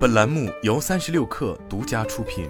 [0.00, 2.48] 本栏目由三十六氪独家出品。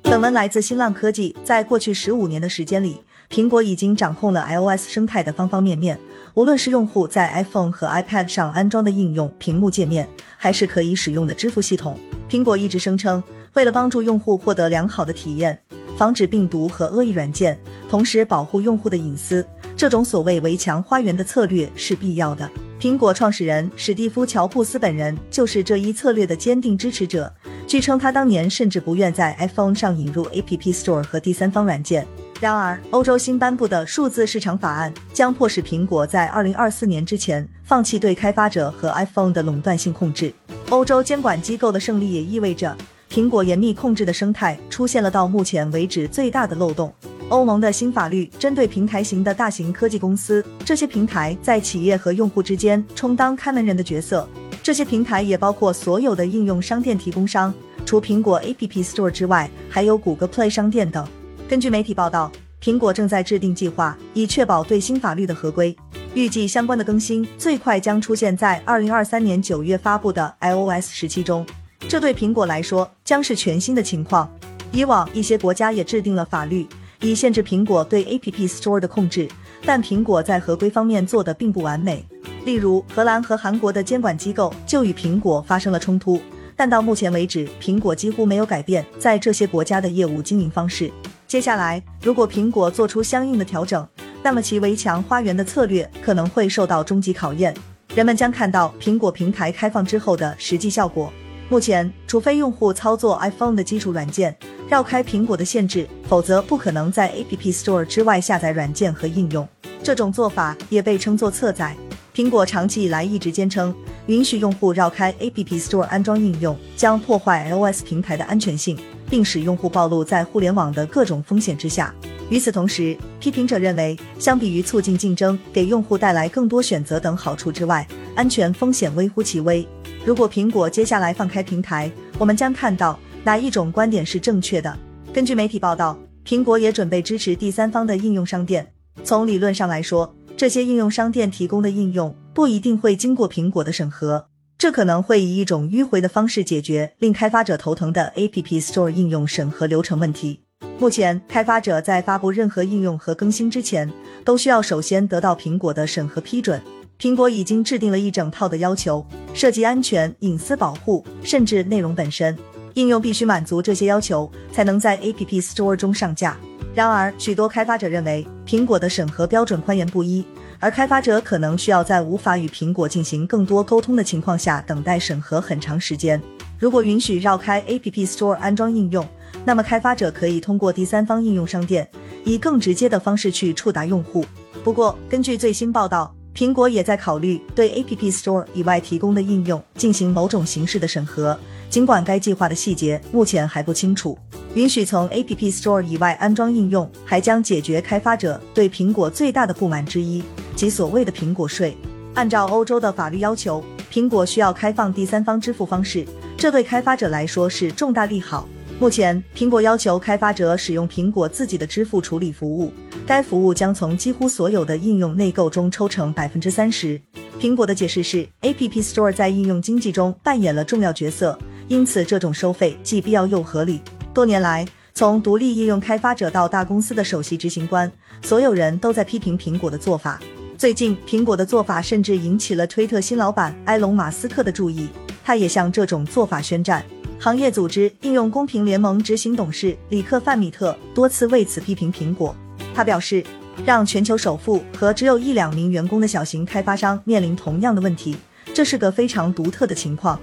[0.00, 1.36] 本文来自新浪科技。
[1.44, 6.00] 在过去十五年的时间里，苹果已经掌控了 iOS 生态的方方面面。
[6.32, 10.08] 无论是用户在 iPhone 和 iPad 上安装的应用、屏幕界面，
[10.38, 11.98] 还是可以使用的支付系统，
[12.30, 13.22] 苹果一直声称，
[13.52, 15.62] 为了帮助用户获得良好的体验，
[15.98, 17.60] 防止病毒和恶意软件，
[17.90, 22.50] 同时保护用户的隐私，这种所谓围墙花园的策略是必要的。
[22.82, 27.32] 苹果创始人史蒂夫·乔布斯本人就是这一策略的坚定支持者。
[27.64, 32.04] 据称，他当年甚至不愿在 iPhone 上引入 App Store 和第三方软件。
[32.40, 40.34] 然而，欧洲新颁布的数字市场法案将迫使苹果在2024年之前放弃对开发者和 iPhone 的垄断性控制。
[40.70, 42.76] 欧洲监管机构的胜利也意味着
[43.08, 46.92] 苹果严密控制的生态出现了到目前为止最大的漏洞。
[47.32, 54.28] 欧盟的新法律针对平台型的大型科技公司，这些平台在企业和用户之间充当看门人的角色。
[54.62, 57.52] 这些平台也包括所有的应用商店提供商，
[57.86, 61.08] 除苹果 App Store 之外，还有谷歌 Play 商店等。
[61.48, 62.30] 根据媒体报道，
[62.62, 65.74] 苹果正在制定计划，以确保对新法律的合规。
[66.12, 71.46] 预计相关的更新最快将出现在二零二三年九月发布的 iOS 十七中。
[71.88, 74.30] 这对苹果来说将是全新的情况。
[74.70, 76.66] 以往一些国家也制定了法律。
[77.02, 79.28] 以限制苹果对 App Store 的控制，
[79.64, 82.04] 但苹果在合规方面做的并不完美。
[82.44, 86.20] 例如，荷兰和韩国的监管机构就与苹果发生了冲突，
[86.56, 90.92] 但到目前为止，苹果几乎没有改变在这些国家的业务经营方式。
[91.26, 93.86] 接下来，如果苹果做出相应的调整，
[94.22, 97.52] 那么其围墙花园的策略可能会受到终极考验。
[97.96, 101.12] 人们将看到苹果平台开放之后的实际效果。
[101.48, 104.34] 目前，除非用户操作 iPhone 的基础软件。
[104.68, 109.46] 绕开苹果的限制，否则不可能在 App Store 之外下载软件和应用。
[109.82, 111.76] 这种做法也被称作侧载。
[112.14, 113.74] 苹果长期以来一直坚称，
[114.06, 118.78] 允许用户绕开 App Store 安装应用将破坏 iOS 平台的安全性，
[119.10, 121.94] 并使用户暴露在互联网的各种风险之下。
[122.30, 129.66] 与此同时，批评者认为，相比于促进竞争、给用户带来更多选择等好处之外，安全风险微乎其微。
[130.04, 132.98] 如果苹果接下来放开平台，我们将看到。
[133.24, 134.76] 哪一种观点是正确的？
[135.12, 135.96] 根据媒体报道，
[136.26, 138.66] 苹果也准备支持第三方的应用商店。
[139.04, 144.26] 从理论上来说，这些应用商店提供的应用不一定会经过苹果的审核，
[144.58, 150.40] 这可能会以一种迂回的方式解决令开发者头疼的 App Store 应用审核流程问题。
[150.80, 153.88] 目前，开发者在发布任何应用和更新之前，
[154.24, 156.60] 都需要首先得到苹果的审核批准。
[156.98, 162.36] 苹果已经制定了一整套的要求，涉及安全、隐私保护，甚至内容本身。
[162.74, 166.36] 应用必须满足这些要求，才能在 App Store 中上架。
[166.74, 170.24] 然而，许多开发者认为苹果的审核标准宽严不一，
[170.58, 176.20] 而开发者可能需要在无法与苹果进行更多沟通的情况下等待审核很长时间。
[176.58, 179.06] 如果允许绕开 App Store 安装应用，
[179.44, 181.86] 那么开发者可以通过第三方应用商店，
[182.24, 184.24] 以更直接的方式去触达用户。
[184.64, 191.38] 不过，根据最新报道，苹果也在考虑对 App Store 以外提供的应用进行某种形式的审核。
[191.68, 194.18] 尽管该计划的细节目前还不清楚，
[194.54, 200.22] 允许从 App Store 以外安装应用，还将解决开发者对苹果最大的不满之一，
[200.56, 201.76] 即所谓的苹果税。
[202.14, 206.06] 按照欧洲的法律要求，苹果需要开放第三方支付方式，
[206.36, 208.46] 这对开发者来说是重大利好。
[208.78, 212.70] 目前，苹果要求开发者使用苹果自己的支付处理服务，
[213.06, 217.00] 该服务将从几乎所有的应用内购中抽成百分之三十。
[217.40, 221.38] 苹果的解释是，App Store 在应用经济中扮演了重要角色。
[221.68, 223.80] 因此，这种收费既必要又合理。
[224.14, 227.90] 多年来，从独立应用开发者到大公司的首席执行官，
[228.22, 230.20] 所有人都在批评苹果的做法。
[230.56, 234.88] 最近，苹果的做法甚至引起了推特新老板埃隆·马斯克的注意，
[235.24, 236.84] 他也向这种做法宣战。
[237.18, 242.34] 行业组织应用公平联盟执行董事里克·范米特多次为此批评苹果。
[242.74, 243.22] 他表示，
[243.66, 248.16] 让全球首富和只有一两名员工的小型开发商面临同样的问题，
[248.54, 250.18] 这是个非常独特的情况。